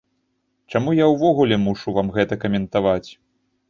[0.73, 3.09] Чаму я ўвогуле мушу вам гэта каментаваць?